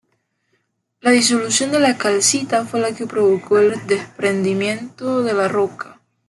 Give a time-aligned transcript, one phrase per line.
[1.01, 6.01] La disolución de la calcita fue la que provocó el desprendimiento de la roca.